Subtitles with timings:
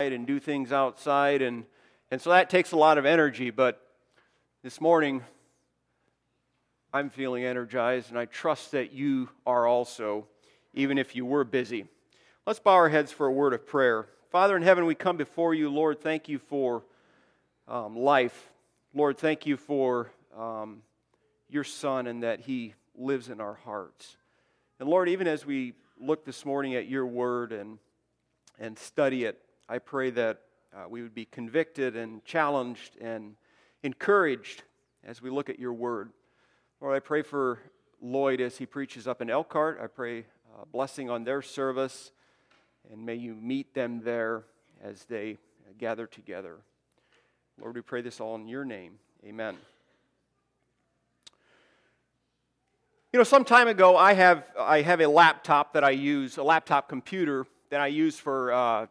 [0.00, 1.42] and do things outside.
[1.42, 1.64] And,
[2.10, 3.50] and so that takes a lot of energy.
[3.50, 3.80] But
[4.62, 5.22] this morning,
[6.92, 10.26] I'm feeling energized, and I trust that you are also,
[10.74, 11.86] even if you were busy.
[12.46, 14.08] Let's bow our heads for a word of prayer.
[14.30, 15.68] Father in heaven, we come before you.
[15.68, 16.82] Lord, thank you for
[17.68, 18.50] um, life.
[18.94, 20.82] Lord, thank you for um,
[21.48, 24.16] your Son and that He lives in our hearts.
[24.80, 27.78] And Lord, even as we look this morning at your word and,
[28.58, 29.38] and study it,
[29.70, 30.40] I pray that
[30.74, 33.36] uh, we would be convicted and challenged and
[33.84, 34.64] encouraged
[35.04, 36.10] as we look at your word.
[36.80, 37.60] Lord, I pray for
[38.02, 39.78] Lloyd as he preaches up in Elkhart.
[39.80, 40.24] I pray
[40.58, 42.10] uh, blessing on their service,
[42.90, 44.42] and may you meet them there
[44.82, 45.38] as they
[45.78, 46.56] gather together.
[47.60, 48.94] Lord, we pray this all in your name.
[49.24, 49.56] Amen.
[53.12, 56.42] You know, some time ago, I have, I have a laptop that I use, a
[56.42, 58.86] laptop computer that I use for uh,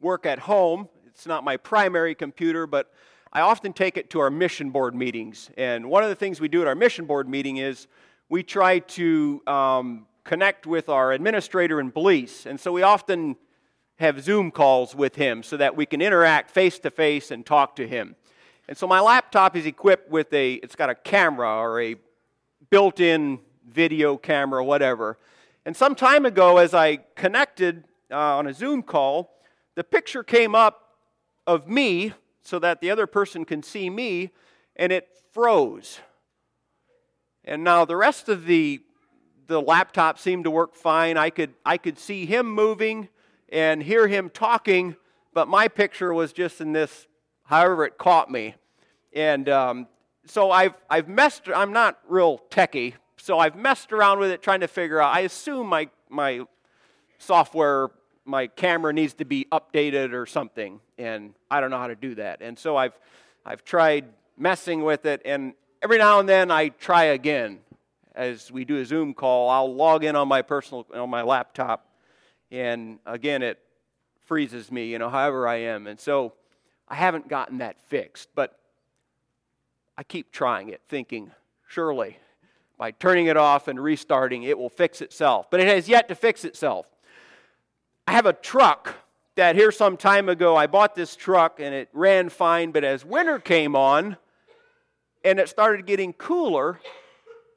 [0.00, 0.88] work at home.
[1.06, 2.92] It's not my primary computer, but
[3.32, 5.50] I often take it to our mission board meetings.
[5.56, 7.86] And one of the things we do at our mission board meeting is
[8.28, 12.46] we try to um, connect with our administrator in Belize.
[12.46, 13.36] And so we often
[13.96, 17.76] have Zoom calls with him so that we can interact face to face and talk
[17.76, 18.14] to him.
[18.68, 21.96] And so my laptop is equipped with a, it's got a camera or a
[22.70, 25.18] built in video camera, whatever.
[25.64, 29.37] And some time ago, as I connected uh, on a Zoom call,
[29.78, 30.96] the picture came up
[31.46, 32.12] of me
[32.42, 34.32] so that the other person can see me,
[34.74, 36.00] and it froze.
[37.44, 38.80] And now the rest of the
[39.46, 41.16] the laptop seemed to work fine.
[41.16, 43.08] I could I could see him moving
[43.50, 44.96] and hear him talking,
[45.32, 47.06] but my picture was just in this.
[47.44, 48.56] However, it caught me,
[49.12, 49.86] and um,
[50.26, 51.42] so I've I've messed.
[51.54, 55.14] I'm not real techy, so I've messed around with it trying to figure out.
[55.14, 56.40] I assume my my
[57.18, 57.90] software
[58.28, 62.14] my camera needs to be updated or something, and I don't know how to do
[62.16, 62.42] that.
[62.42, 62.92] And so I've,
[63.44, 64.04] I've tried
[64.36, 67.60] messing with it, and every now and then I try again.
[68.14, 71.88] As we do a Zoom call, I'll log in on my personal, on my laptop,
[72.50, 73.58] and again, it
[74.26, 75.86] freezes me, you know, however I am.
[75.86, 76.34] And so
[76.88, 78.58] I haven't gotten that fixed, but
[79.96, 81.30] I keep trying it, thinking,
[81.66, 82.18] surely
[82.78, 85.50] by turning it off and restarting, it will fix itself.
[85.50, 86.86] But it has yet to fix itself.
[88.08, 88.94] I have a truck
[89.34, 93.04] that here some time ago I bought this truck and it ran fine, but as
[93.04, 94.16] winter came on
[95.22, 96.80] and it started getting cooler,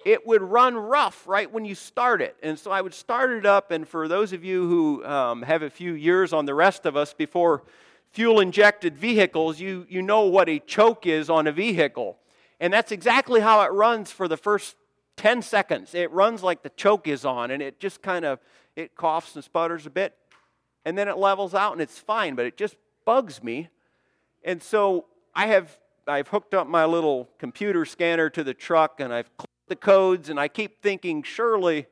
[0.05, 2.35] it would run rough right when you start it.
[2.43, 5.61] And so I would start it up, and for those of you who um, have
[5.61, 7.63] a few years on the rest of us before
[8.09, 12.17] fuel injected vehicles, you, you know what a choke is on a vehicle.
[12.59, 14.75] And that's exactly how it runs for the first
[15.15, 15.95] 10 seconds.
[15.95, 18.39] It runs like the choke is on, and it just kind of
[18.75, 20.17] it coughs and sputters a bit
[20.85, 22.75] and then it levels out and it's fine, but it just
[23.05, 23.69] bugs me.
[24.43, 25.05] And so
[25.35, 25.77] I have
[26.07, 30.29] I've hooked up my little computer scanner to the truck and I've clicked the codes
[30.29, 31.85] and I keep thinking surely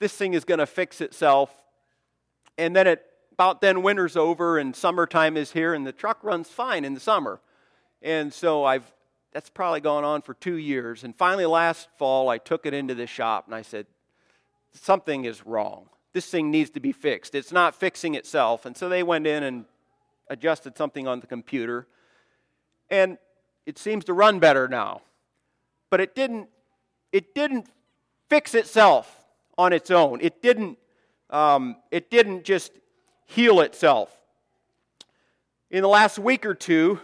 [0.00, 1.50] this thing is going to fix itself.
[2.58, 6.48] And then it about then winter's over and summertime is here and the truck runs
[6.48, 7.40] fine in the summer.
[8.02, 8.92] And so I've
[9.32, 12.94] that's probably gone on for 2 years and finally last fall I took it into
[12.94, 13.86] the shop and I said
[14.72, 17.34] something is wrong this thing needs to be fixed.
[17.34, 18.64] It's not fixing itself.
[18.64, 19.64] And so they went in and
[20.30, 21.88] adjusted something on the computer.
[22.88, 23.18] And
[23.66, 25.02] it seems to run better now.
[25.90, 26.48] But it didn't,
[27.12, 27.66] it didn't
[28.30, 29.24] fix itself
[29.58, 30.20] on its own.
[30.20, 30.78] It didn't,
[31.30, 32.72] um, it didn't just
[33.26, 34.16] heal itself.
[35.70, 37.00] In the last week or two,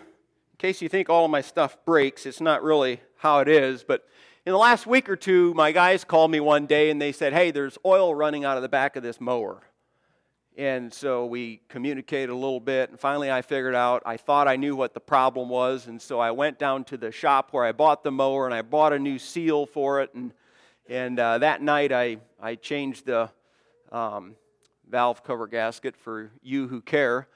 [0.52, 3.82] in case you think all of my stuff breaks, it's not really how it is,
[3.82, 4.06] but
[4.46, 7.32] in the last week or two, my guys called me one day and they said,
[7.32, 9.62] Hey, there's oil running out of the back of this mower.
[10.56, 14.56] And so we communicated a little bit, and finally I figured out, I thought I
[14.56, 17.72] knew what the problem was, and so I went down to the shop where I
[17.72, 20.12] bought the mower and I bought a new seal for it.
[20.14, 20.34] And,
[20.88, 23.30] and uh, that night I, I changed the
[23.92, 24.34] um,
[24.88, 27.28] valve cover gasket for you who care.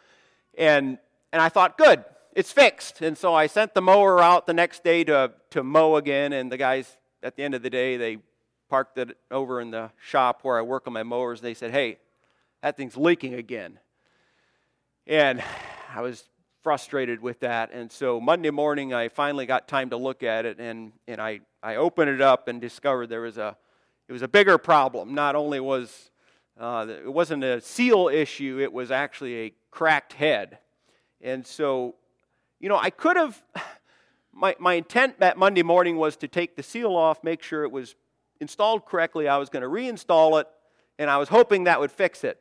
[0.58, 0.98] And,
[1.32, 3.00] and I thought, good, it's fixed.
[3.00, 6.50] And so I sent the mower out the next day to, to mow again, and
[6.50, 8.18] the guys, at the end of the day, they
[8.68, 11.70] parked it over in the shop where I work on my mowers, and they said,
[11.70, 11.98] hey,
[12.62, 13.78] that thing's leaking again.
[15.06, 15.42] And
[15.94, 16.24] I was
[16.62, 17.72] frustrated with that.
[17.72, 21.40] And so Monday morning, I finally got time to look at it, and, and I,
[21.62, 23.56] I opened it up and discovered there was a,
[24.08, 25.14] it was a bigger problem.
[25.14, 26.10] Not only was
[26.58, 30.58] uh, it wasn't a seal issue, it was actually a cracked head.
[31.20, 31.96] And so
[32.60, 33.42] you know, I could have,
[34.34, 37.70] my, my intent that Monday morning was to take the seal off, make sure it
[37.70, 37.94] was
[38.40, 39.28] installed correctly.
[39.28, 40.48] I was going to reinstall it,
[40.98, 42.40] and I was hoping that would fix it.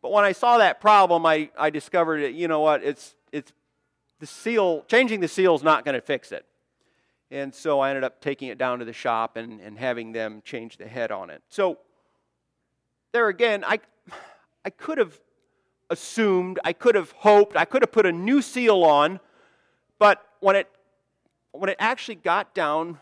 [0.00, 3.52] But when I saw that problem, I, I discovered that, you know what, it's, it's
[4.20, 6.44] the seal, changing the seal is not going to fix it.
[7.30, 10.42] And so I ended up taking it down to the shop and, and having them
[10.44, 11.42] change the head on it.
[11.48, 11.78] So
[13.12, 13.80] there again, I,
[14.64, 15.18] I could have
[15.90, 19.20] assumed, I could have hoped, I could have put a new seal on,
[19.98, 20.68] but when it,
[21.54, 22.98] when it actually got down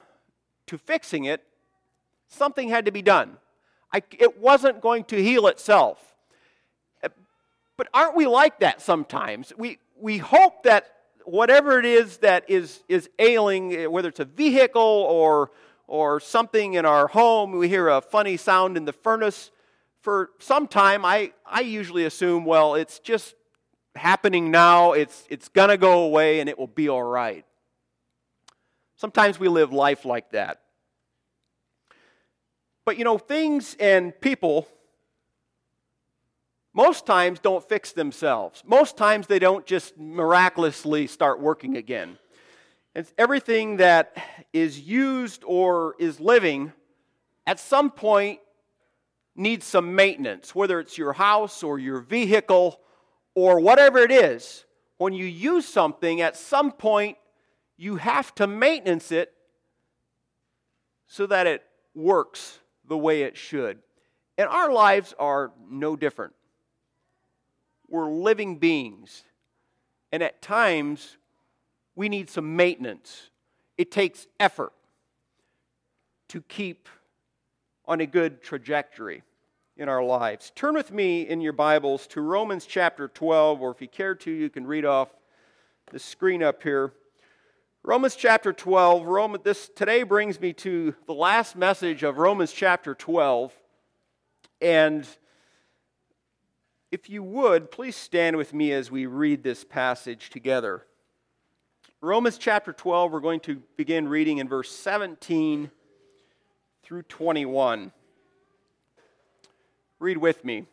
[0.67, 1.43] to fixing it,
[2.29, 3.37] something had to be done.
[3.93, 6.13] I, it wasn't going to heal itself.
[7.77, 9.53] But aren't we like that sometimes?
[9.57, 10.87] We, we hope that
[11.25, 15.51] whatever it is that is, is ailing, eh, whether it's a vehicle or,
[15.87, 19.51] or something in our home, we hear a funny sound in the furnace.
[20.03, 23.35] For some time, I, I usually assume, well, it's just
[23.97, 27.45] happening now, it's, it's going to go away, and it will be all right.
[29.03, 30.61] Sometimes we live life like that.
[32.85, 34.69] But you know, things and people
[36.73, 38.63] most times don't fix themselves.
[38.65, 42.17] Most times they don't just miraculously start working again.
[42.95, 44.17] It's everything that
[44.53, 46.73] is used or is living
[47.45, 48.39] at some point
[49.35, 52.79] needs some maintenance, whether it's your house or your vehicle
[53.35, 54.65] or whatever it is.
[54.99, 57.17] When you use something, at some point
[57.83, 59.33] you have to maintenance it
[61.09, 61.65] so that it
[61.95, 63.79] works the way it should.
[64.39, 66.33] And our lives are no different
[67.93, 69.23] we're living beings.
[70.11, 71.19] And at times,
[71.95, 73.29] we need some maintenance.
[73.77, 74.73] It takes effort
[76.29, 76.89] to keep
[77.85, 79.23] on a good trajectory
[79.77, 80.53] in our lives.
[80.55, 84.31] Turn with me in your Bibles to Romans chapter 12, or if you care to,
[84.31, 85.09] you can read off
[85.91, 86.93] the screen up here.
[87.85, 89.07] Romans chapter 12.
[89.07, 93.53] Roman, this today brings me to the last message of Romans chapter 12.
[94.61, 95.05] And
[96.93, 100.87] if you would, please stand with me as we read this passage together.
[102.01, 105.69] Romans chapter 12, we're going to begin reading in verse 17
[106.85, 107.91] through 21.
[109.99, 110.67] Read with me.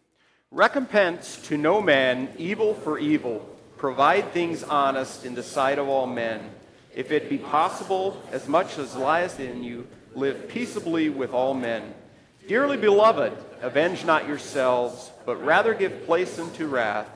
[0.51, 3.49] Recompense to no man evil for evil.
[3.77, 6.51] Provide things honest in the sight of all men.
[6.99, 11.93] If it be possible, as much as lieth in you, live peaceably with all men.
[12.45, 13.31] Dearly beloved,
[13.61, 17.07] avenge not yourselves, but rather give place unto wrath.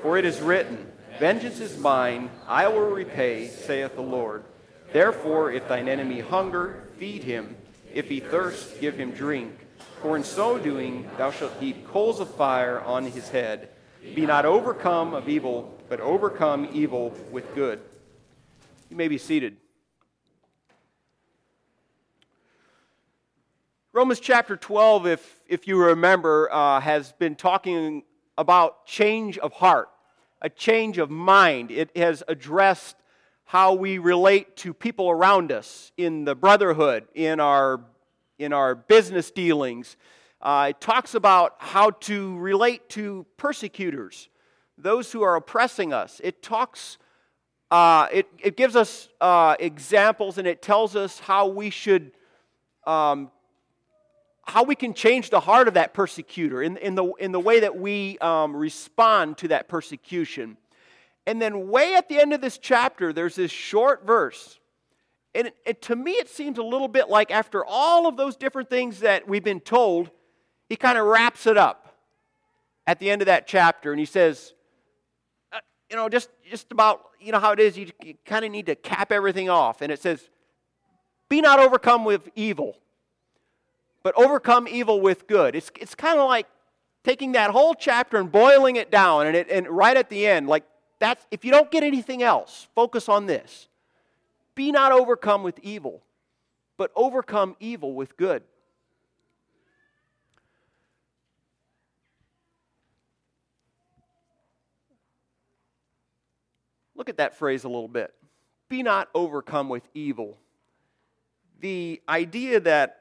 [0.00, 4.44] For it is written, Vengeance is mine, I will repay, saith the Lord.
[4.92, 7.56] Therefore, if thine enemy hunger, feed him.
[7.92, 9.58] If he thirst, give him drink.
[10.02, 13.70] For in so doing, thou shalt heap coals of fire on his head.
[14.14, 17.80] Be not overcome of evil, but overcome evil with good.
[18.92, 19.56] You may be seated.
[23.94, 28.02] Romans chapter 12, if, if you remember, uh, has been talking
[28.36, 29.88] about change of heart,
[30.42, 31.70] a change of mind.
[31.70, 32.96] It has addressed
[33.44, 37.80] how we relate to people around us in the brotherhood, in our,
[38.38, 39.96] in our business dealings.
[40.42, 44.28] Uh, it talks about how to relate to persecutors,
[44.76, 46.20] those who are oppressing us.
[46.22, 46.98] It talks,
[47.72, 52.12] uh, it, it gives us uh, examples and it tells us how we should
[52.86, 53.30] um,
[54.44, 57.60] how we can change the heart of that persecutor in, in, the, in the way
[57.60, 60.58] that we um, respond to that persecution.
[61.26, 64.58] And then, way at the end of this chapter, there's this short verse.
[65.34, 68.36] And it, it, to me, it seems a little bit like after all of those
[68.36, 70.10] different things that we've been told,
[70.68, 71.96] he kind of wraps it up
[72.86, 73.92] at the end of that chapter.
[73.92, 74.52] And he says,
[75.92, 78.66] you know, just, just about, you know how it is, you, you kind of need
[78.66, 79.80] to cap everything off.
[79.80, 80.28] And it says,
[81.28, 82.76] be not overcome with evil
[84.02, 85.54] but overcome evil with good.
[85.54, 86.46] It's, it's kind of like
[87.04, 90.48] taking that whole chapter and boiling it down, and, it, and right at the end,
[90.48, 90.64] like
[90.98, 93.68] that's, if you don't get anything else, focus on this.
[94.54, 96.02] Be not overcome with evil,
[96.76, 98.42] but overcome evil with good.
[107.02, 108.14] Look at that phrase a little bit.
[108.68, 110.38] Be not overcome with evil.
[111.58, 113.00] The idea that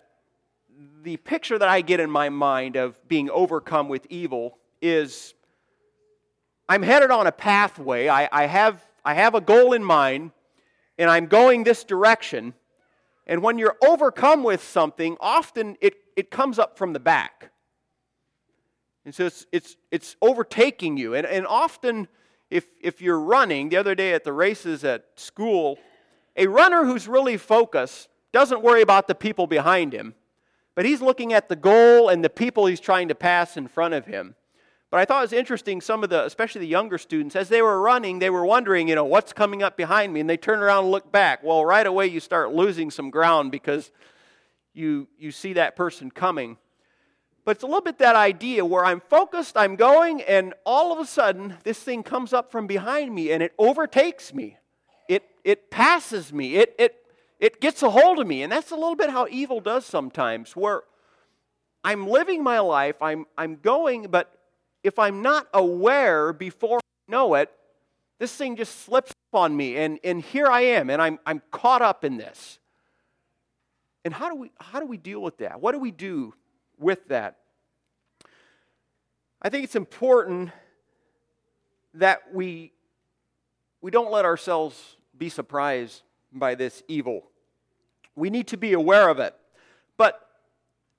[1.04, 5.36] the picture that I get in my mind of being overcome with evil is
[6.68, 8.08] I'm headed on a pathway.
[8.08, 10.32] I, I, have, I have a goal in mind,
[10.98, 12.56] and I'm going this direction.
[13.28, 17.52] And when you're overcome with something, often it, it comes up from the back.
[19.06, 21.14] And so it's, it's, it's overtaking you.
[21.14, 22.08] And, and often,
[22.52, 25.80] if, if you're running, the other day at the races at school,
[26.36, 30.14] a runner who's really focused doesn't worry about the people behind him.
[30.76, 33.94] But he's looking at the goal and the people he's trying to pass in front
[33.94, 34.36] of him.
[34.90, 37.62] But I thought it was interesting, some of the, especially the younger students, as they
[37.62, 40.20] were running, they were wondering, you know, what's coming up behind me?
[40.20, 41.44] And they turn around and look back.
[41.44, 43.92] Well, right away you start losing some ground because
[44.74, 46.58] you, you see that person coming.
[47.44, 51.00] But it's a little bit that idea where I'm focused, I'm going, and all of
[51.00, 54.58] a sudden this thing comes up from behind me and it overtakes me.
[55.08, 56.56] It, it passes me.
[56.56, 57.04] It, it,
[57.40, 58.44] it gets a hold of me.
[58.44, 60.84] And that's a little bit how evil does sometimes, where
[61.84, 64.38] I'm living my life, I'm, I'm going, but
[64.84, 67.52] if I'm not aware before I know it,
[68.20, 71.82] this thing just slips on me, and, and here I am, and I'm, I'm caught
[71.82, 72.60] up in this.
[74.06, 75.60] And how do, we, how do we deal with that?
[75.60, 76.36] What do we do
[76.82, 77.38] with that?
[79.42, 80.52] I think it's important
[81.94, 82.74] that we,
[83.82, 87.30] we don't let ourselves be surprised by this evil.
[88.16, 89.36] We need to be aware of it.
[89.98, 90.20] But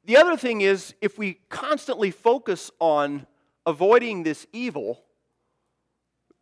[0.05, 3.27] the other thing is, if we constantly focus on
[3.67, 5.03] avoiding this evil,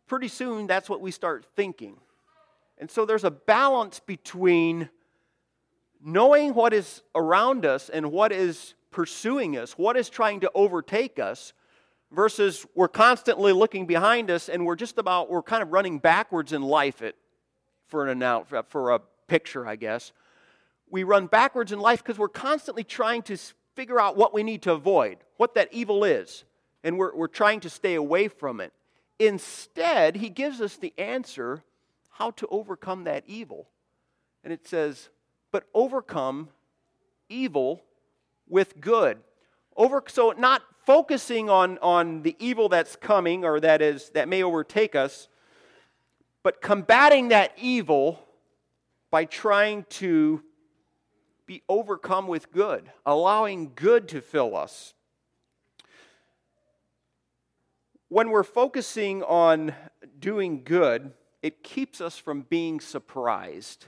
[0.07, 1.97] pretty soon that's what we start thinking.
[2.77, 4.89] And so there's a balance between
[6.03, 11.19] knowing what is around us and what is pursuing us, what is trying to overtake
[11.19, 11.53] us,
[12.11, 16.51] versus we're constantly looking behind us and we're just about, we're kind of running backwards
[16.51, 17.01] in life
[17.87, 20.11] for, an announce, for a picture, I guess.
[20.89, 23.37] We run backwards in life because we're constantly trying to
[23.75, 26.43] figure out what we need to avoid, what that evil is
[26.83, 28.73] and we're, we're trying to stay away from it.
[29.19, 31.63] Instead, he gives us the answer
[32.09, 33.67] how to overcome that evil.
[34.43, 35.09] And it says,
[35.51, 36.49] but overcome
[37.29, 37.83] evil
[38.47, 39.19] with good.
[39.75, 44.43] Over, so not focusing on, on the evil that's coming or that is that may
[44.43, 45.27] overtake us,
[46.43, 48.19] but combating that evil
[49.09, 50.43] by trying to
[51.45, 54.93] be overcome with good, allowing good to fill us.
[58.11, 59.73] when we're focusing on
[60.19, 63.85] doing good, it keeps us from being surprised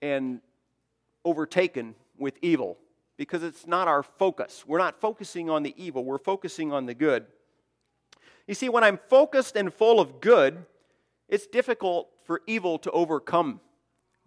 [0.00, 0.40] and
[1.22, 2.78] overtaken with evil
[3.16, 4.64] because it's not our focus.
[4.66, 7.26] We're not focusing on the evil, we're focusing on the good.
[8.46, 10.64] You see, when I'm focused and full of good,
[11.28, 13.60] it's difficult for evil to overcome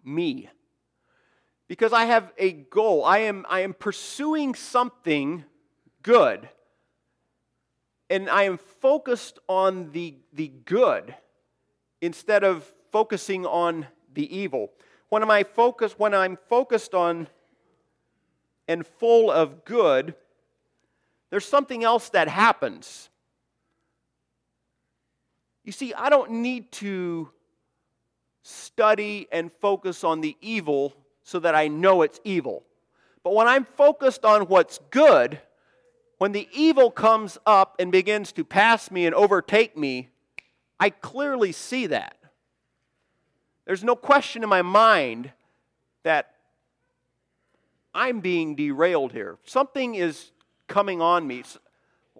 [0.04, 0.48] me
[1.66, 3.04] because I have a goal.
[3.04, 5.44] I am, I am pursuing something
[6.02, 6.48] good
[8.10, 11.14] and I am focused on the, the good
[12.02, 14.70] instead of focusing on the evil.
[15.08, 17.28] When am I focused when I'm focused on
[18.68, 20.14] and full of good,
[21.30, 23.08] there's something else that happens.
[25.64, 27.30] You see, I don't need to
[28.42, 32.64] study and focus on the evil so that I know it's evil.
[33.22, 35.40] But when I'm focused on what's good,
[36.18, 40.08] when the evil comes up and begins to pass me and overtake me,
[40.78, 42.16] I clearly see that.
[43.64, 45.30] There's no question in my mind
[46.02, 46.31] that
[47.94, 49.38] I'm being derailed here.
[49.44, 50.30] Something is
[50.68, 51.44] coming on me.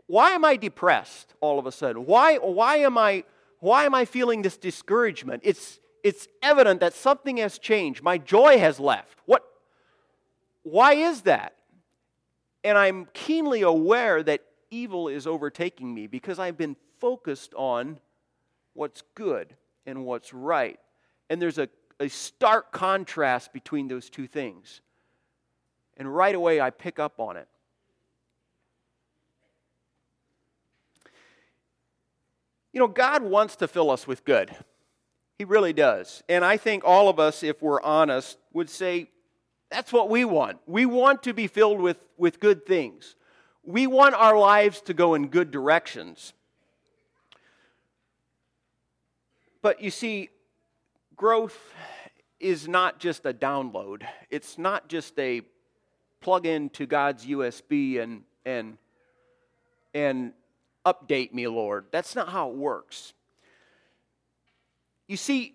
[0.06, 2.04] Why am I depressed all of a sudden?
[2.04, 3.24] Why, why, am, I,
[3.60, 5.42] why am I feeling this discouragement?
[5.44, 8.02] It's, it's evident that something has changed.
[8.02, 9.18] My joy has left.
[9.24, 9.44] What,
[10.62, 11.54] why is that?
[12.64, 17.98] And I'm keenly aware that evil is overtaking me because I've been focused on
[18.74, 20.78] what's good and what's right.
[21.30, 24.80] And there's a, a stark contrast between those two things.
[25.96, 27.48] And right away, I pick up on it.
[32.72, 34.54] You know, God wants to fill us with good.
[35.38, 36.22] He really does.
[36.28, 39.08] And I think all of us, if we're honest, would say,
[39.70, 40.58] that's what we want.
[40.66, 43.16] We want to be filled with, with good things.
[43.64, 46.32] We want our lives to go in good directions.
[49.62, 50.30] But you see,
[51.16, 51.58] growth
[52.40, 55.42] is not just a download, it's not just a
[56.22, 58.78] plug into God's USB and, and,
[59.92, 60.32] and
[60.86, 61.86] update me, Lord.
[61.90, 63.12] That's not how it works.
[65.06, 65.54] You see,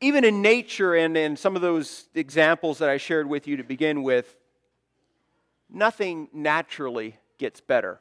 [0.00, 3.64] even in nature and in some of those examples that I shared with you to
[3.64, 4.36] begin with,
[5.70, 8.00] nothing naturally gets better.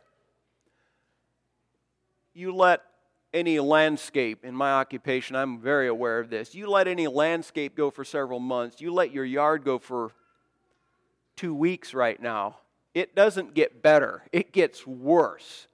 [2.34, 2.82] You let
[3.34, 6.54] any landscape, in my occupation, I'm very aware of this.
[6.54, 10.12] You let any landscape go for several months, you let your yard go for
[11.42, 12.60] two weeks right now,
[12.94, 15.66] it doesn't get better, it gets worse.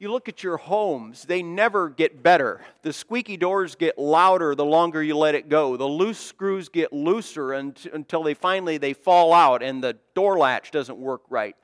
[0.00, 2.62] You look at your homes, they never get better.
[2.82, 5.76] The squeaky doors get louder the longer you let it go.
[5.76, 10.72] The loose screws get looser until they finally they fall out and the door latch
[10.72, 11.54] doesn't work right.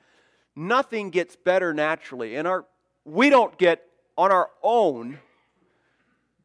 [0.55, 2.35] nothing gets better naturally.
[2.35, 2.65] And our,
[3.03, 3.83] we don't get
[4.17, 5.19] on our own,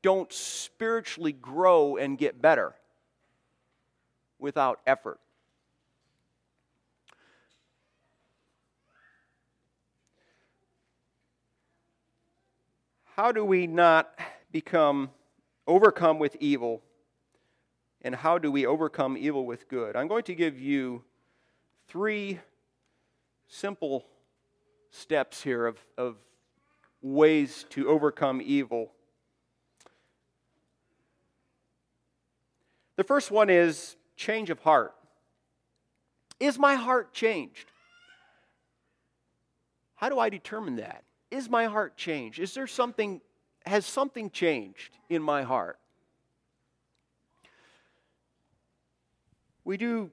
[0.03, 2.75] don't spiritually grow and get better
[4.41, 5.21] without effort.
[13.23, 14.19] How do we not
[14.51, 15.13] become
[15.69, 16.83] overcome with evil?
[18.01, 19.95] And how do we overcome evil with good?
[19.95, 21.05] I'm going to give you
[21.87, 22.41] three
[23.47, 24.07] simple
[24.91, 26.17] steps here of, of
[27.01, 28.91] ways to overcome evil.
[32.97, 34.97] The first one is change of heart.
[36.41, 37.71] Is my heart changed?
[39.95, 41.05] How do I determine that?
[41.33, 42.39] Is my heart changed?
[42.39, 43.23] Is there something,
[43.65, 45.79] has something changed in my heart?
[49.65, 50.11] We do,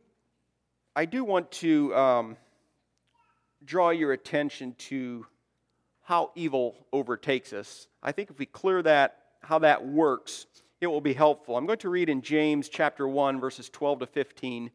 [0.95, 2.37] I do want to um,
[3.65, 5.25] draw your attention to
[6.03, 7.89] how evil overtakes us.
[8.01, 10.45] I think if we clear that, how that works,
[10.79, 11.57] it will be helpful.
[11.57, 14.71] I'm going to read in James chapter 1, verses 12 to 15.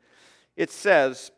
[0.58, 1.30] It says,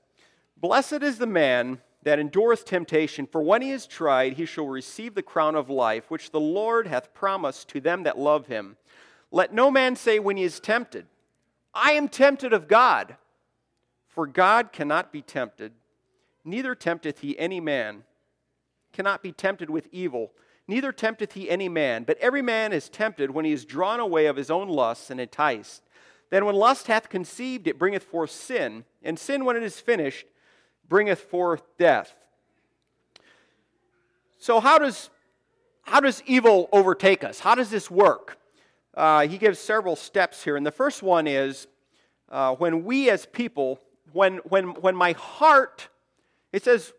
[0.56, 5.16] Blessed is the man that endureth temptation, for when he is tried, he shall receive
[5.16, 8.76] the crown of life, which the Lord hath promised to them that love him.
[9.32, 11.06] Let no man say when he is tempted,
[11.74, 13.16] I am tempted of God.
[14.06, 15.72] For God cannot be tempted,
[16.44, 18.04] neither tempteth he any man
[18.92, 20.30] cannot be tempted with evil,
[20.68, 22.04] neither tempteth he any man.
[22.04, 25.20] But every man is tempted when he is drawn away of his own lusts and
[25.20, 25.82] enticed.
[26.30, 30.26] Then when lust hath conceived, it bringeth forth sin, and sin, when it is finished,
[30.88, 32.14] bringeth forth death.
[34.38, 35.10] So, how does,
[35.82, 37.40] how does evil overtake us?
[37.40, 38.38] How does this work?
[38.94, 40.56] Uh, he gives several steps here.
[40.56, 41.66] And the first one is
[42.30, 43.78] uh, when we as people,
[44.12, 45.88] when, when, when my heart,
[46.52, 46.92] it says,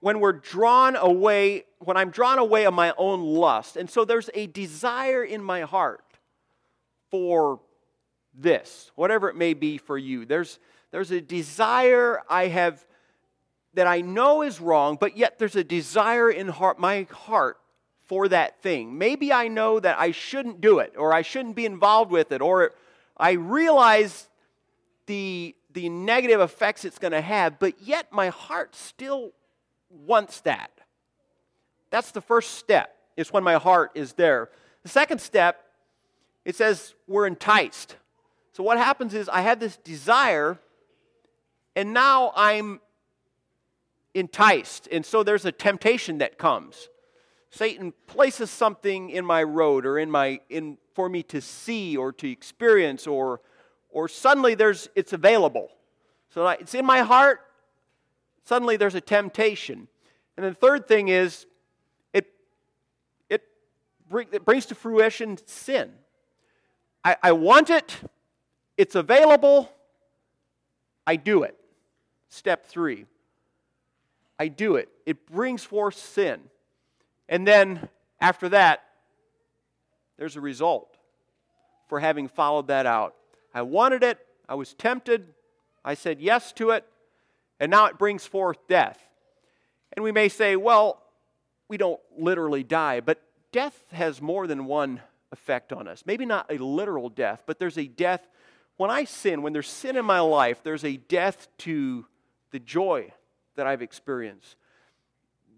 [0.00, 3.76] when we're drawn away, when I'm drawn away of my own lust.
[3.76, 6.04] And so there's a desire in my heart
[7.10, 7.60] for
[8.34, 10.24] this, whatever it may be for you.
[10.24, 10.58] There's,
[10.90, 12.84] there's a desire I have
[13.74, 17.58] that I know is wrong, but yet there's a desire in heart, my heart
[18.04, 18.98] for that thing.
[18.98, 22.42] Maybe I know that I shouldn't do it, or I shouldn't be involved with it,
[22.42, 22.72] or
[23.16, 24.28] I realize
[25.06, 29.32] the, the negative effects it's going to have, but yet my heart still
[29.90, 30.70] wants that.
[31.90, 34.50] That's the first step, is when my heart is there.
[34.82, 35.64] The second step,
[36.44, 37.96] it says we're enticed.
[38.52, 40.58] So what happens is I have this desire,
[41.76, 42.80] and now I'm
[44.14, 44.88] enticed.
[44.90, 46.88] And so there's a temptation that comes.
[47.50, 52.12] Satan places something in my road or in my in for me to see or
[52.12, 53.40] to experience or
[53.90, 55.68] or suddenly there's it's available.
[56.30, 57.40] So it's in my heart
[58.44, 59.88] suddenly there's a temptation.
[60.36, 61.46] And then the third thing is
[62.12, 62.32] it,
[63.28, 63.42] it,
[64.10, 65.92] it brings to fruition sin.
[67.04, 67.96] I, I want it,
[68.76, 69.72] it's available,
[71.06, 71.56] I do it.
[72.28, 73.06] Step three
[74.42, 74.88] I do it.
[75.06, 76.40] It brings forth sin.
[77.28, 77.88] And then
[78.20, 78.82] after that,
[80.18, 80.96] there's a result
[81.88, 83.14] for having followed that out.
[83.54, 85.28] I wanted it, I was tempted,
[85.84, 86.84] I said yes to it,
[87.60, 88.98] and now it brings forth death.
[89.92, 91.00] And we may say, well,
[91.68, 96.02] we don't literally die, but death has more than one effect on us.
[96.04, 98.26] Maybe not a literal death, but there's a death.
[98.76, 102.06] When I sin, when there's sin in my life, there's a death to
[102.50, 103.12] the joy
[103.56, 104.56] that I've experienced.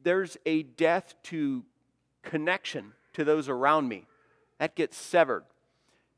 [0.02, 1.64] There's a death to
[2.22, 4.06] connection to those around me.
[4.58, 5.44] That gets severed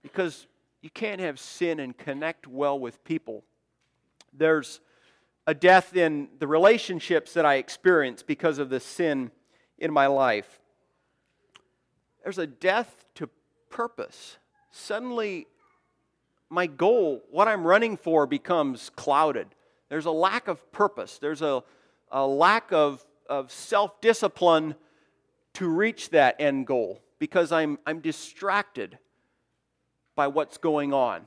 [0.03, 0.47] because
[0.83, 3.45] you can't have sin and connect well with people.
[4.33, 4.81] There's
[5.47, 9.31] a death in the relationships that I experience because of the sin
[9.79, 10.61] in my life.
[12.23, 13.29] There's a death to
[13.71, 14.39] purpose.
[14.71, 15.47] Suddenly,
[16.51, 19.49] my goal, what I'm running for, becomes clouded.
[19.89, 21.63] There's a lack of purpose, there's a,
[22.11, 24.75] a lack of, of self discipline
[25.55, 28.99] to reach that end goal because I'm, I'm distracted
[30.15, 31.27] by what's going on.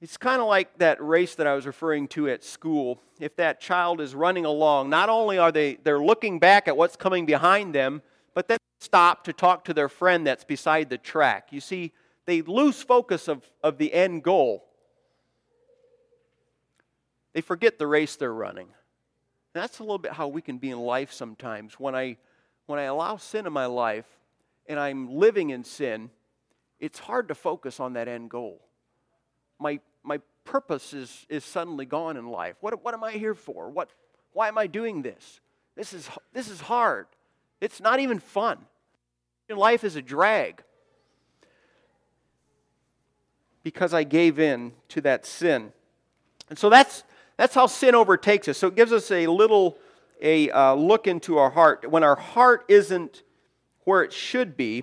[0.00, 3.02] It's kind of like that race that I was referring to at school.
[3.18, 6.94] If that child is running along, not only are they they're looking back at what's
[6.94, 10.98] coming behind them, but then they stop to talk to their friend that's beside the
[10.98, 11.48] track.
[11.50, 11.92] You see,
[12.26, 14.67] they lose focus of, of the end goal.
[17.38, 18.66] They forget the race they're running.
[18.66, 21.78] And that's a little bit how we can be in life sometimes.
[21.78, 22.16] When I
[22.66, 24.06] when I allow sin in my life
[24.66, 26.10] and I'm living in sin,
[26.80, 28.60] it's hard to focus on that end goal
[29.58, 32.56] my, my purpose is, is suddenly gone in life.
[32.60, 33.68] What, what am I here for?
[33.68, 33.90] What,
[34.32, 35.40] Why am I doing this?
[35.76, 37.06] This is, this is hard.
[37.60, 38.58] It's not even fun.
[39.50, 40.62] Life is a drag
[43.62, 45.72] because I gave in to that sin.
[46.50, 47.02] And so that's,
[47.38, 48.58] that's how sin overtakes us.
[48.58, 49.78] So it gives us a little
[50.20, 51.88] a uh, look into our heart.
[51.90, 53.22] When our heart isn't
[53.84, 54.82] where it should be,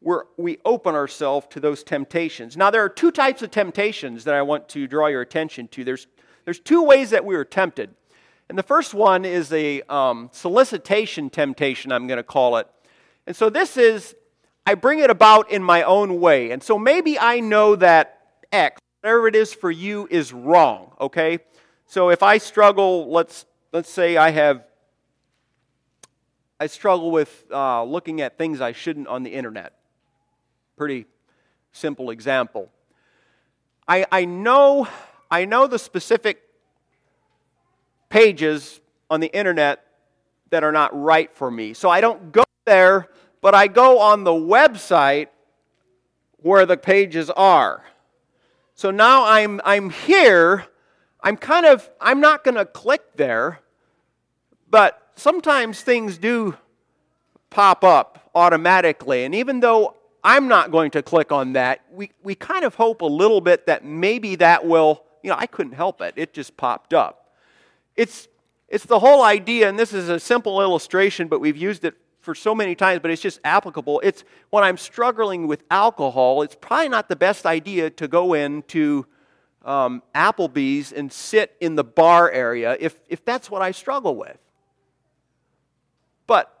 [0.00, 2.56] we're, we open ourselves to those temptations.
[2.56, 5.82] Now, there are two types of temptations that I want to draw your attention to.
[5.82, 6.06] There's,
[6.44, 7.90] there's two ways that we are tempted.
[8.48, 12.68] And the first one is a um, solicitation temptation, I'm going to call it.
[13.26, 14.14] And so this is,
[14.64, 16.52] I bring it about in my own way.
[16.52, 18.20] And so maybe I know that
[18.52, 21.38] X, whatever it is for you, is wrong, okay?
[21.86, 24.64] So if I struggle, let's, let's say I have,
[26.60, 29.74] I struggle with uh, looking at things I shouldn't on the internet.
[30.76, 31.06] Pretty
[31.72, 32.70] simple example.
[33.86, 34.88] I, I, know,
[35.30, 36.42] I know the specific
[38.08, 39.84] pages on the internet
[40.50, 41.74] that are not right for me.
[41.74, 43.08] So I don't go there,
[43.40, 45.28] but I go on the website
[46.38, 47.84] where the pages are.
[48.78, 50.64] So now I'm, I'm here.
[51.20, 53.58] I'm kind of, I'm not going to click there,
[54.70, 56.56] but sometimes things do
[57.50, 59.24] pop up automatically.
[59.24, 63.02] And even though I'm not going to click on that, we, we kind of hope
[63.02, 66.14] a little bit that maybe that will, you know, I couldn't help it.
[66.14, 67.32] It just popped up.
[67.96, 68.28] It's,
[68.68, 72.34] it's the whole idea, and this is a simple illustration, but we've used it for
[72.34, 74.00] so many times, but it's just applicable.
[74.04, 79.06] It's when I'm struggling with alcohol, it's probably not the best idea to go into
[79.64, 84.38] um, Applebee's and sit in the bar area if, if that's what I struggle with.
[86.26, 86.52] But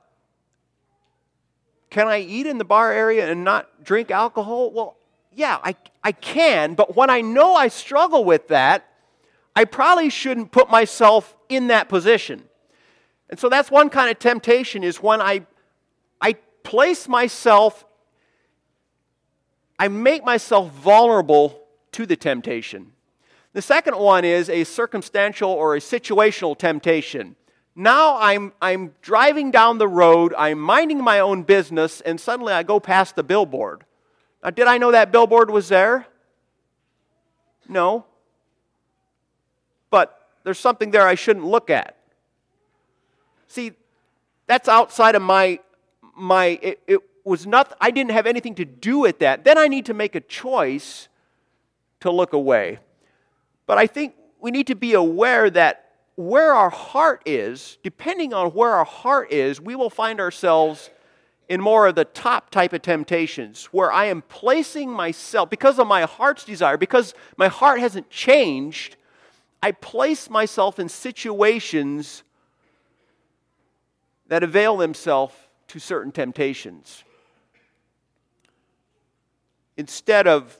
[1.90, 4.70] can I eat in the bar area and not drink alcohol?
[4.72, 4.96] Well,
[5.34, 8.88] yeah, I, I can, but when I know I struggle with that,
[9.54, 12.47] I probably shouldn't put myself in that position.
[13.30, 15.46] And so that's one kind of temptation is when I,
[16.20, 17.84] I place myself,
[19.78, 21.62] I make myself vulnerable
[21.92, 22.92] to the temptation.
[23.52, 27.36] The second one is a circumstantial or a situational temptation.
[27.74, 32.62] Now I'm, I'm driving down the road, I'm minding my own business, and suddenly I
[32.62, 33.84] go past the billboard.
[34.42, 36.06] Now, did I know that billboard was there?
[37.68, 38.04] No
[39.90, 41.96] but there's something there I shouldn't look at.
[43.48, 43.72] See,
[44.46, 45.60] that's outside of my
[46.16, 49.44] my it, it was not I didn't have anything to do with that.
[49.44, 51.08] Then I need to make a choice
[52.00, 52.78] to look away.
[53.66, 55.84] But I think we need to be aware that
[56.14, 60.90] where our heart is, depending on where our heart is, we will find ourselves
[61.48, 65.86] in more of the top type of temptations where I am placing myself, because of
[65.86, 68.96] my heart's desire, because my heart hasn't changed,
[69.62, 72.22] I place myself in situations
[74.28, 75.34] that avail themselves
[75.68, 77.02] to certain temptations.
[79.76, 80.58] Instead of,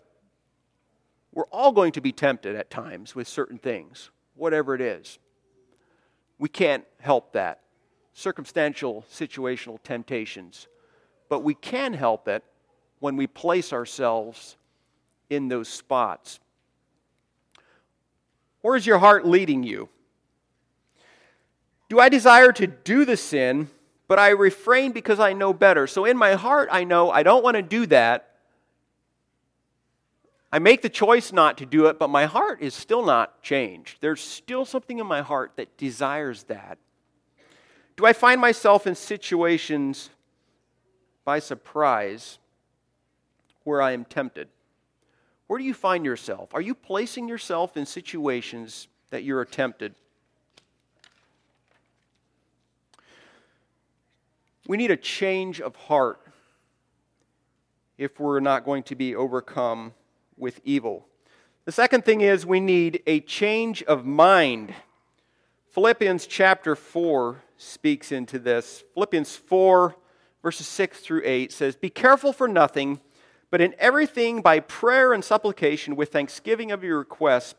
[1.32, 5.18] we're all going to be tempted at times with certain things, whatever it is.
[6.38, 7.60] We can't help that.
[8.14, 10.68] Circumstantial, situational temptations.
[11.28, 12.44] But we can help it
[13.00, 14.56] when we place ourselves
[15.30, 16.40] in those spots.
[18.60, 19.88] Where's your heart leading you?
[21.88, 23.70] Do I desire to do the sin,
[24.08, 25.86] but I refrain because I know better?
[25.86, 28.24] So in my heart, I know I don't want to do that.
[30.50, 33.98] I make the choice not to do it, but my heart is still not changed.
[34.00, 36.78] There's still something in my heart that desires that.
[37.96, 40.08] Do I find myself in situations
[41.24, 42.38] by surprise
[43.64, 44.48] where I am tempted?
[45.48, 46.54] Where do you find yourself?
[46.54, 49.94] Are you placing yourself in situations that you're tempted?
[54.68, 56.20] We need a change of heart
[57.96, 59.94] if we're not going to be overcome
[60.36, 61.08] with evil.
[61.64, 64.72] The second thing is we need a change of mind.
[65.70, 68.84] Philippians chapter 4 speaks into this.
[68.94, 69.96] Philippians 4,
[70.42, 73.00] verses 6 through 8 says, Be careful for nothing
[73.50, 77.54] but in everything, by prayer and supplication, with thanksgiving of your requests,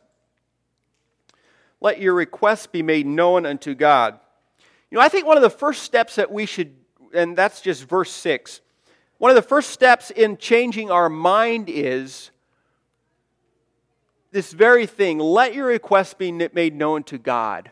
[1.81, 4.19] let your requests be made known unto God.
[4.91, 6.75] You know, I think one of the first steps that we should,
[7.13, 8.61] and that's just verse 6,
[9.17, 12.31] one of the first steps in changing our mind is
[14.31, 17.71] this very thing let your request be made known to God.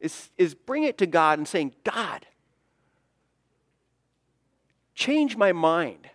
[0.00, 2.26] Is, is bring it to God and saying, God,
[4.94, 6.08] change my mind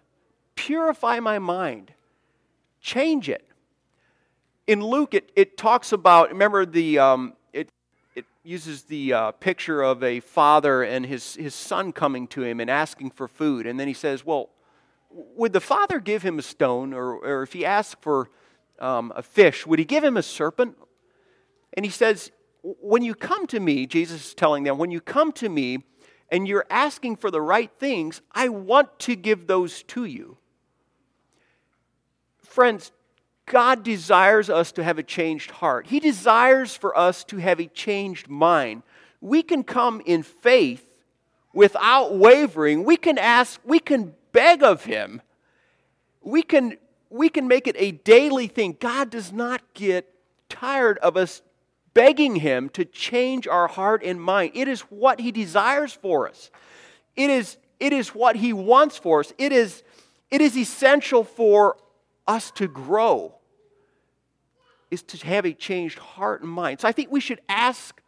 [0.58, 1.94] purify my mind,
[2.82, 3.46] change it.
[4.66, 7.34] In Luke, it, it talks about, remember the, um,
[8.48, 12.70] uses the uh, picture of a father and his, his son coming to him and
[12.70, 13.68] asking for food.
[13.68, 14.50] And then he says, Well,
[15.10, 16.94] would the father give him a stone?
[16.94, 18.30] Or, or if he asked for
[18.80, 20.78] um, a fish, would he give him a serpent?
[21.74, 22.32] And he says,
[22.64, 25.84] When you come to me, Jesus is telling them, when you come to me
[26.32, 30.38] and you're asking for the right things, I want to give those to you.
[32.44, 32.94] Friends,
[33.48, 35.88] God desires us to have a changed heart.
[35.88, 38.84] He desires for us to have a changed mind.
[39.22, 40.86] We can come in faith
[41.54, 42.84] without wavering.
[42.84, 45.22] We can ask, we can beg of Him.
[46.22, 46.78] We can,
[47.10, 48.76] we can make it a daily thing.
[48.80, 50.14] God does not get
[50.50, 51.42] tired of us
[51.94, 54.52] begging Him to change our heart and mind.
[54.56, 56.52] It is what He desires for us,
[57.16, 59.32] it is, it is what He wants for us.
[59.38, 59.84] It is,
[60.30, 61.78] it is essential for
[62.28, 63.37] us to grow
[64.90, 66.82] is to have a changed heart and mind.
[66.82, 68.02] So I think we should ask,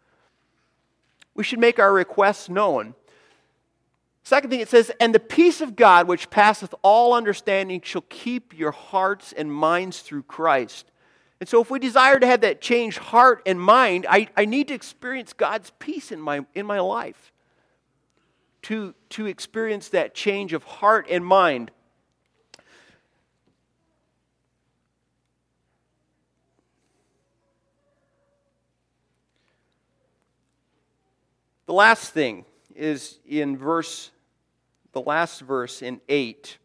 [1.35, 2.95] we should make our requests known.
[4.23, 8.57] Second thing it says, and the peace of God, which passeth all understanding, shall keep
[8.57, 10.91] your hearts and minds through Christ.
[11.39, 14.67] And so, if we desire to have that changed heart and mind, I, I need
[14.67, 17.31] to experience God's peace in my, in my life.
[18.63, 21.71] To, to experience that change of heart and mind.
[31.69, 34.09] The last thing is in verse,
[34.91, 36.57] the last verse in 8.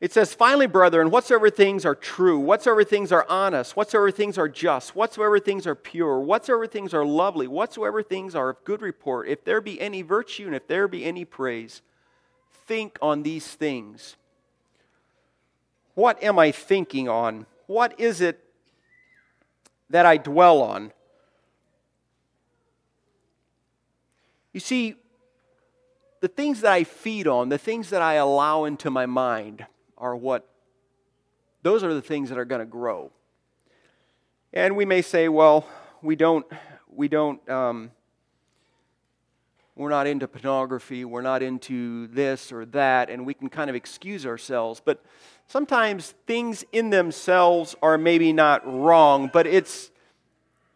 [0.00, 4.48] It says, Finally, brethren, whatsoever things are true, whatsoever things are honest, whatsoever things are
[4.48, 9.28] just, whatsoever things are pure, whatsoever things are lovely, whatsoever things are of good report,
[9.28, 11.82] if there be any virtue and if there be any praise,
[12.66, 14.16] think on these things.
[15.92, 17.44] What am I thinking on?
[17.66, 18.42] What is it
[19.90, 20.90] that I dwell on?
[24.54, 24.94] You see,
[26.20, 29.66] the things that I feed on, the things that I allow into my mind,
[29.98, 30.48] are what,
[31.62, 33.10] those are the things that are going to grow.
[34.52, 35.66] And we may say, well,
[36.02, 36.46] we don't,
[36.88, 37.90] we don't, um,
[39.74, 43.74] we're not into pornography, we're not into this or that, and we can kind of
[43.74, 44.80] excuse ourselves.
[44.82, 45.04] But
[45.48, 49.90] sometimes things in themselves are maybe not wrong, but it's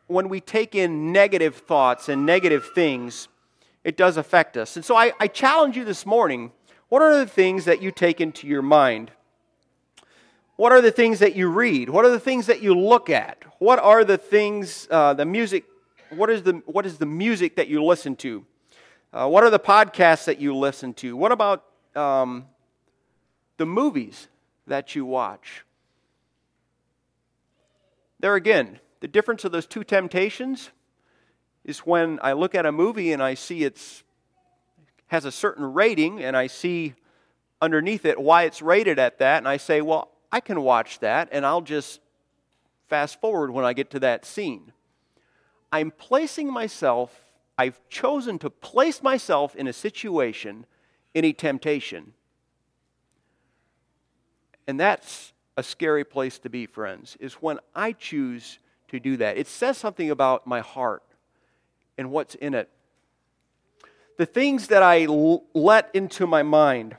[0.08, 3.28] when we take in negative thoughts and negative things
[3.84, 4.76] it does affect us.
[4.76, 6.52] And so I, I challenge you this morning
[6.88, 9.10] what are the things that you take into your mind?
[10.56, 11.90] What are the things that you read?
[11.90, 13.42] What are the things that you look at?
[13.58, 15.64] What are the things, uh, the music,
[16.10, 18.44] what is the, what is the music that you listen to?
[19.12, 21.16] Uh, what are the podcasts that you listen to?
[21.16, 21.64] What about
[21.94, 22.46] um,
[23.56, 24.28] the movies
[24.66, 25.64] that you watch?
[28.20, 30.70] There again, the difference of those two temptations
[31.68, 34.02] is when I look at a movie and I see it's
[35.08, 36.94] has a certain rating and I see
[37.60, 41.28] underneath it why it's rated at that and I say, "Well, I can watch that
[41.30, 42.00] and I'll just
[42.88, 44.72] fast forward when I get to that scene."
[45.70, 47.26] I'm placing myself,
[47.58, 50.64] I've chosen to place myself in a situation,
[51.12, 52.14] in a temptation.
[54.66, 59.36] And that's a scary place to be, friends, is when I choose to do that.
[59.36, 61.02] It says something about my heart
[61.98, 62.70] and what's in it.
[64.16, 66.96] The things that I l- let into my mind.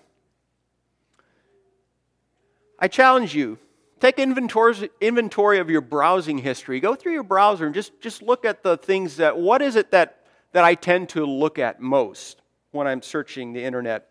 [2.77, 3.57] I challenge you
[3.99, 6.79] take inventory of your browsing history.
[6.79, 9.91] Go through your browser and just, just look at the things that, what is it
[9.91, 14.09] that, that I tend to look at most when I'm searching the internet?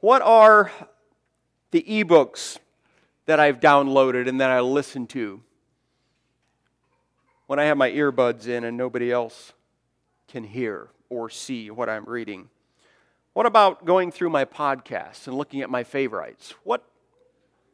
[0.00, 0.70] What are
[1.70, 2.58] the ebooks
[3.26, 5.42] that I've downloaded and that I listen to
[7.46, 9.52] when I have my earbuds in and nobody else
[10.34, 12.48] can hear or see what I'm reading?
[13.34, 16.54] What about going through my podcasts and looking at my favorites?
[16.64, 16.82] What,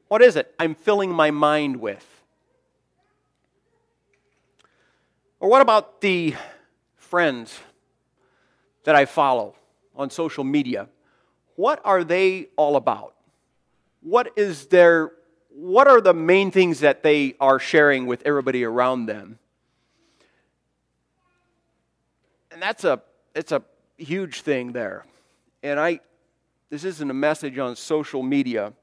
[0.08, 2.06] what is it I'm filling my mind with?
[5.38, 6.34] Or what about the
[6.96, 7.58] friends
[8.84, 9.54] that I follow
[9.96, 10.86] on social media?
[11.56, 13.14] What are they all about?
[14.02, 15.12] What is their
[15.48, 19.39] what are the main things that they are sharing with everybody around them?
[22.60, 23.00] And that's a
[23.34, 23.62] it's a
[23.96, 25.06] huge thing there.
[25.62, 26.00] And I
[26.68, 28.74] this isn't a message on social media,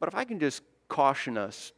[0.00, 1.72] but if I can just caution us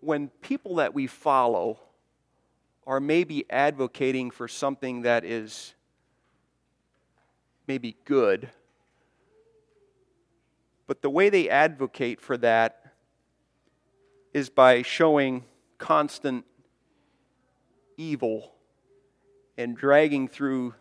[0.00, 1.78] when people that we follow
[2.84, 5.72] are maybe advocating for something that is
[7.68, 8.50] maybe good,
[10.88, 12.92] but the way they advocate for that
[14.32, 15.44] is by showing
[15.78, 16.44] constant
[17.96, 18.52] evil
[19.56, 20.74] and dragging through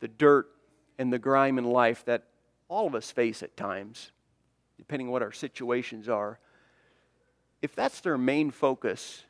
[0.00, 0.48] the dirt
[0.98, 2.24] and the grime in life that
[2.68, 4.12] all of us face at times,
[4.78, 6.38] depending on what our situations are,
[7.62, 9.24] if that's their main focus,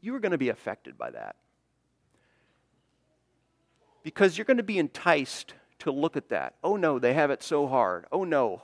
[0.00, 1.36] you are going to be affected by that.
[4.02, 6.56] Because you're going to be enticed to look at that.
[6.62, 8.04] Oh no, they have it so hard.
[8.12, 8.62] Oh no,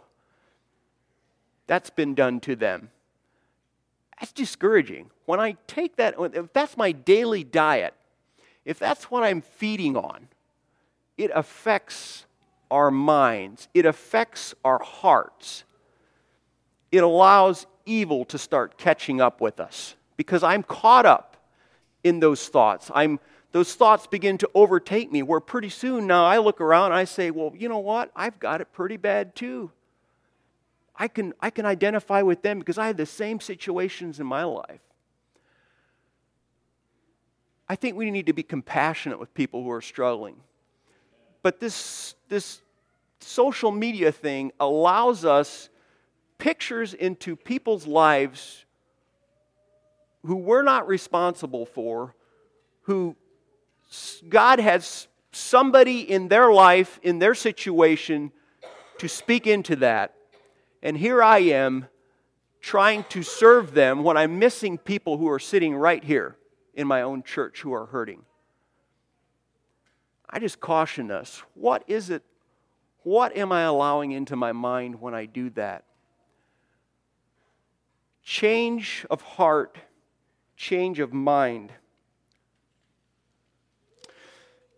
[1.66, 2.90] that's been done to them.
[4.20, 5.11] That's discouraging.
[5.24, 7.94] When I take that, if that's my daily diet,
[8.64, 10.28] if that's what I'm feeding on,
[11.16, 12.26] it affects
[12.70, 15.64] our minds, it affects our hearts.
[16.92, 21.37] It allows evil to start catching up with us because I'm caught up
[22.04, 22.90] in those thoughts.
[22.94, 23.18] I'm,
[23.52, 27.04] those thoughts begin to overtake me, where pretty soon now I look around and I
[27.04, 28.11] say, Well, you know what?
[28.14, 29.72] I've got it pretty bad too.
[31.01, 34.45] I can, I can identify with them because I have the same situations in my
[34.45, 34.83] life.
[37.67, 40.37] I think we need to be compassionate with people who are struggling.
[41.43, 42.61] But this, this
[43.21, 45.71] social media thing allows us
[46.37, 48.67] pictures into people's lives
[50.27, 52.15] who we're not responsible for,
[52.83, 53.17] who
[54.29, 58.33] God has somebody in their life, in their situation,
[58.99, 60.15] to speak into that.
[60.83, 61.87] And here I am
[62.61, 66.37] trying to serve them when I'm missing people who are sitting right here
[66.75, 68.23] in my own church who are hurting.
[70.29, 71.43] I just caution us.
[71.55, 72.23] What is it?
[73.03, 75.85] What am I allowing into my mind when I do that?
[78.23, 79.79] Change of heart,
[80.57, 81.73] change of mind.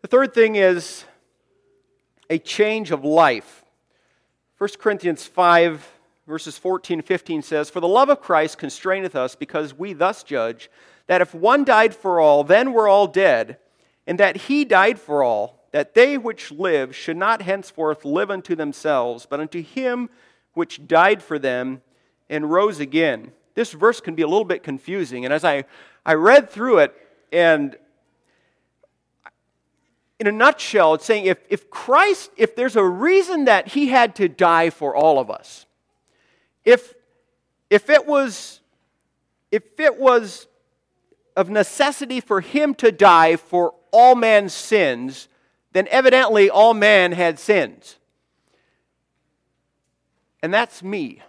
[0.01, 1.05] The third thing is
[2.31, 3.65] a change of life.
[4.59, 5.92] 1 Corinthians 5,
[6.27, 10.23] verses 14 and 15 says, For the love of Christ constraineth us, because we thus
[10.23, 10.71] judge,
[11.07, 13.59] that if one died for all, then we're all dead,
[14.07, 18.55] and that he died for all, that they which live should not henceforth live unto
[18.55, 20.11] themselves, but unto him
[20.55, 21.81] which died for them
[22.29, 23.33] and rose again.
[23.55, 25.65] This verse can be a little bit confusing, and as I,
[26.05, 26.95] I read through it,
[27.33, 27.77] and
[30.21, 34.15] in a nutshell, it's saying if, if Christ, if there's a reason that he had
[34.17, 35.67] to die for all of us,
[36.65, 36.95] if,
[37.71, 38.61] if it was
[39.51, 40.47] if it was
[41.37, 45.29] of necessity for him to die for all man's sins,
[45.73, 47.99] then evidently all man had sins.
[50.43, 51.21] And that's me.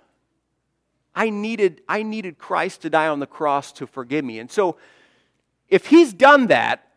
[1.13, 4.39] I needed, I needed Christ to die on the cross to forgive me.
[4.39, 4.77] And so,
[5.67, 6.87] if he's done that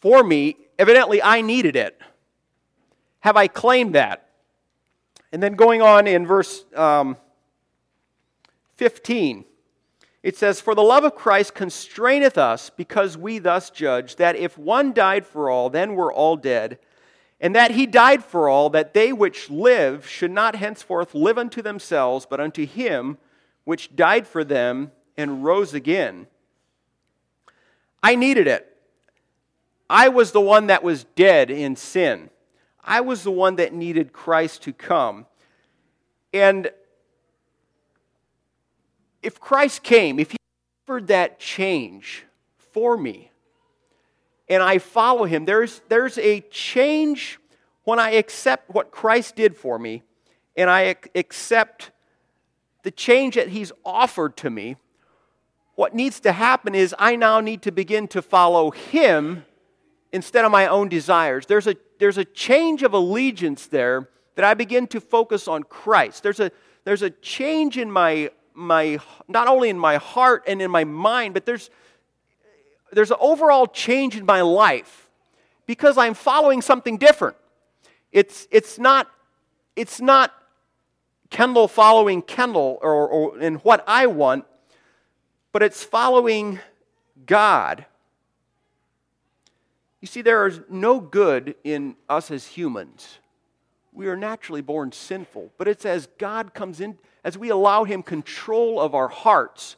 [0.00, 2.00] for me, Evidently, I needed it.
[3.20, 4.28] Have I claimed that?
[5.32, 7.16] And then going on in verse um,
[8.76, 9.44] 15,
[10.22, 14.58] it says, For the love of Christ constraineth us, because we thus judge, that if
[14.58, 16.78] one died for all, then we're all dead,
[17.40, 21.62] and that he died for all, that they which live should not henceforth live unto
[21.62, 23.18] themselves, but unto him
[23.64, 26.26] which died for them and rose again.
[28.02, 28.76] I needed it.
[29.88, 32.30] I was the one that was dead in sin.
[32.84, 35.26] I was the one that needed Christ to come.
[36.32, 36.70] And
[39.26, 40.36] if Christ came, if he
[40.84, 42.24] offered that change
[42.56, 43.32] for me,
[44.48, 47.40] and I follow him, there's, there's a change
[47.82, 50.04] when I accept what Christ did for me,
[50.56, 51.90] and I accept
[52.84, 54.76] the change that he's offered to me.
[55.74, 59.44] What needs to happen is I now need to begin to follow him
[60.12, 61.46] instead of my own desires.
[61.46, 66.22] There's a, there's a change of allegiance there that I begin to focus on Christ.
[66.22, 66.52] There's a,
[66.84, 71.34] there's a change in my, my, not only in my heart and in my mind,
[71.34, 71.70] but there's,
[72.92, 75.08] there's an overall change in my life
[75.66, 77.36] because I'm following something different.
[78.12, 79.10] It's, it's, not,
[79.74, 80.32] it's not
[81.30, 84.44] Kendall following Kendall or, or in what I want,
[85.52, 86.60] but it's following
[87.26, 87.84] God
[90.06, 93.18] you see, there is no good in us as humans.
[93.96, 98.02] We are naturally born sinful, but it's as God comes in, as we allow Him
[98.02, 99.76] control of our hearts,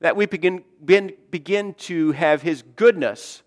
[0.00, 3.44] that we begin, begin, begin to have His goodness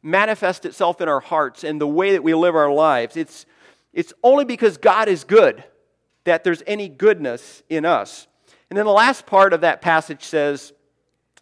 [0.00, 3.16] manifest itself in our hearts and the way that we live our lives.
[3.16, 3.46] It's,
[3.92, 5.64] it's only because God is good
[6.22, 8.28] that there's any goodness in us.
[8.70, 10.72] And then the last part of that passage says,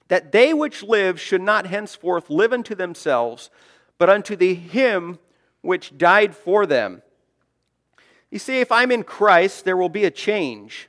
[0.09, 3.51] that they which live should not henceforth live unto themselves,
[3.99, 5.19] but unto the him
[5.61, 7.03] which died for them.
[8.35, 10.89] You see, if I'm in Christ, there will be a change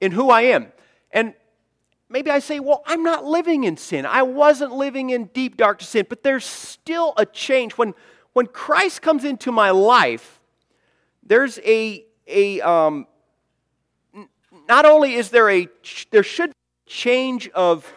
[0.00, 0.72] in who I am.
[1.12, 1.32] And
[2.08, 4.04] maybe I say, well, I'm not living in sin.
[4.04, 7.74] I wasn't living in deep, dark sin, but there's still a change.
[7.74, 7.94] When,
[8.32, 10.40] when Christ comes into my life,
[11.22, 13.06] there's a, a um,
[14.68, 15.68] not only is there a,
[16.10, 17.92] there should be a change of,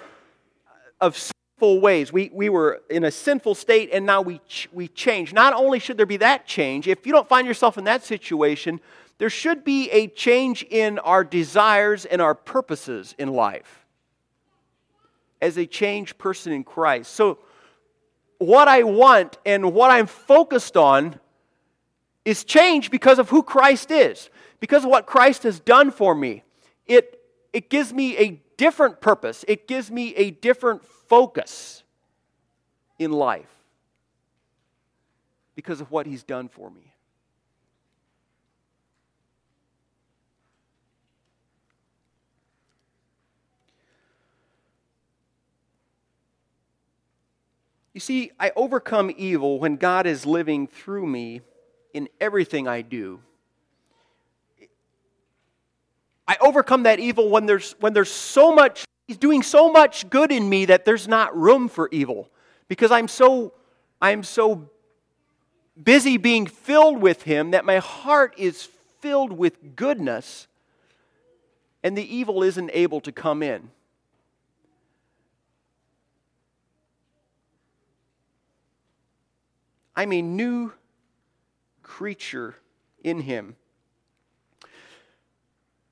[1.02, 1.18] of
[1.62, 2.14] ways.
[2.14, 4.42] We, we were in a sinful state and now we,
[4.72, 5.34] we change.
[5.34, 8.80] Not only should there be that change, if you don't find yourself in that situation,
[9.18, 13.86] there should be a change in our desires and our purposes in life
[15.42, 17.14] as a changed person in Christ.
[17.14, 17.40] So,
[18.38, 21.20] what I want and what I'm focused on
[22.24, 24.30] is changed because of who Christ is,
[24.62, 26.44] because of what Christ has done for me.
[26.86, 31.82] It, it gives me a different purpose, it gives me a different focus
[33.00, 33.48] in life
[35.56, 36.94] because of what He's done for me.
[47.94, 51.42] You see, I overcome evil when God is living through me
[51.94, 53.22] in everything I do.
[56.30, 60.32] I overcome that evil when there's, when there's so much, He's doing so much good
[60.32, 62.30] in me that there's not room for evil.
[62.68, 63.54] Because I'm so,
[64.00, 64.70] I'm so
[65.84, 68.70] busy being filled with Him that my heart is
[69.00, 70.48] filled with goodness
[71.84, 73.72] and the evil isn't able to come in.
[79.96, 80.74] I'm a new
[81.82, 82.56] creature
[83.04, 83.56] in him.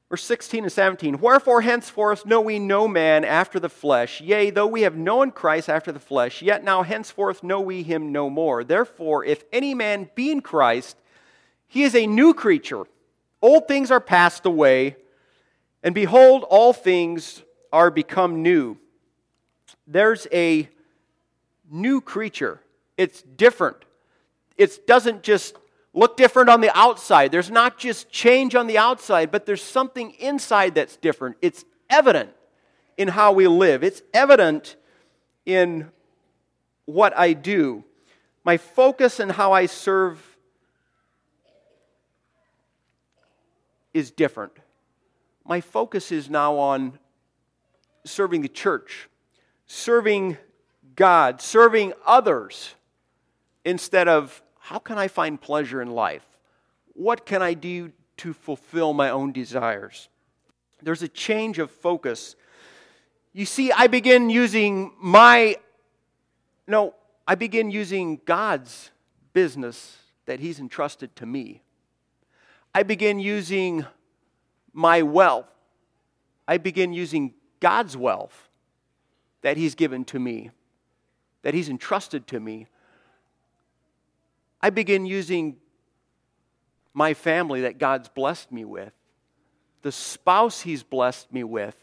[0.09, 4.21] Verse 16 and 17 Wherefore henceforth know we no man after the flesh.
[4.21, 8.11] Yea, though we have known Christ after the flesh, yet now henceforth know we him
[8.11, 8.63] no more.
[8.63, 10.97] Therefore, if any man be in Christ,
[11.67, 12.83] he is a new creature.
[13.41, 14.95] Old things are passed away,
[15.83, 18.77] and behold, all things are become new.
[19.85, 20.69] There's a
[21.69, 22.61] new creature,
[22.97, 23.77] it's different
[24.57, 25.55] it doesn't just
[25.97, 27.31] look different on the outside.
[27.31, 31.37] There's not just change on the outside, but there's something inside that's different.
[31.41, 32.29] It's evident
[32.97, 34.75] in how we live, it's evident
[35.45, 35.89] in
[36.85, 37.83] what I do.
[38.43, 40.37] My focus and how I serve
[43.93, 44.53] is different.
[45.45, 46.99] My focus is now on
[48.05, 49.09] serving the church,
[49.65, 50.37] serving
[50.95, 52.75] God, serving others,
[53.65, 56.25] instead of how can I find pleasure in life?
[56.91, 60.09] What can I do to fulfill my own desires?
[60.83, 62.35] There's a change of focus.
[63.31, 65.55] You see, I begin using my,
[66.67, 66.95] no,
[67.25, 68.91] I begin using God's
[69.31, 71.61] business that He's entrusted to me.
[72.75, 73.85] I begin using
[74.73, 75.47] my wealth.
[76.45, 78.49] I begin using God's wealth
[79.43, 80.51] that He's given to me,
[81.43, 82.67] that He's entrusted to me
[84.67, 85.55] I begin using
[86.93, 88.91] my family that God's blessed me with,
[89.81, 91.77] the spouse He's blessed me with.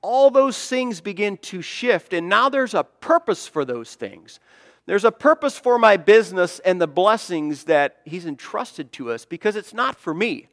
[0.00, 4.38] All those things begin to shift, and now there's a purpose for those things.
[4.84, 9.56] There's a purpose for my business and the blessings that He's entrusted to us because
[9.56, 10.46] it's not for me,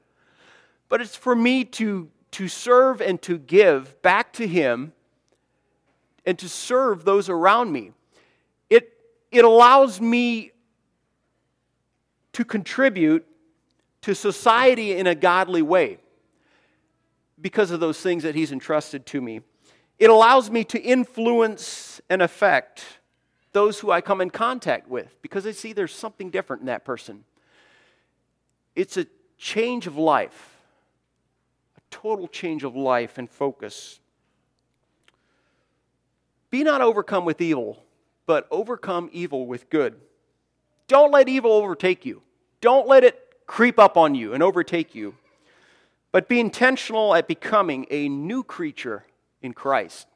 [0.90, 4.94] but it's for me to, to serve and to give back to Him
[6.26, 7.92] and to serve those around me.
[8.68, 8.98] It,
[9.32, 10.53] it allows me
[12.34, 13.26] to contribute
[14.02, 15.98] to society in a godly way
[17.40, 19.42] because of those things that He's entrusted to me.
[20.00, 22.84] It allows me to influence and affect
[23.54, 26.84] those who I come in contact with because I see there's something different in that
[26.84, 27.24] person.
[28.76, 29.06] It's a
[29.38, 30.58] change of life,
[31.78, 34.00] a total change of life and focus.
[36.50, 37.84] Be not overcome with evil,
[38.26, 39.96] but overcome evil with good.
[40.88, 42.22] Don't let evil overtake you.
[42.62, 45.16] Don't let it creep up on you and overtake you.
[46.12, 49.06] But be intentional at becoming a new creature
[49.42, 50.08] in Christ.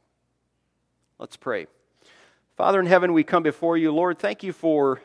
[1.20, 1.68] Let's pray.
[2.56, 3.92] Father in heaven, we come before you.
[3.92, 5.02] Lord, thank you for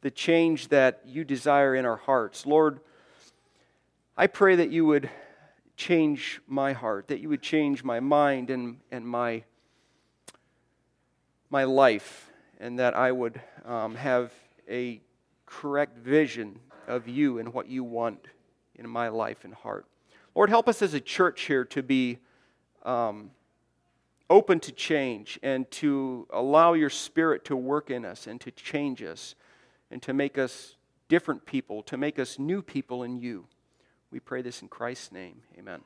[0.00, 2.46] the change that you desire in our hearts.
[2.46, 2.80] Lord,
[4.16, 5.08] I pray that you would
[5.76, 9.44] change my heart, that you would change my mind and, and my,
[11.50, 12.30] my life,
[12.60, 14.32] and that I would um, have
[14.68, 15.00] a
[15.46, 18.26] correct vision of you and what you want
[18.74, 19.86] in my life and heart.
[20.34, 22.18] Lord, help us as a church here to be
[22.84, 23.30] um,
[24.30, 29.02] open to change and to allow your spirit to work in us and to change
[29.02, 29.34] us
[29.90, 30.76] and to make us
[31.08, 33.46] different people, to make us new people in you.
[34.10, 35.42] We pray this in Christ's name.
[35.58, 35.82] Amen.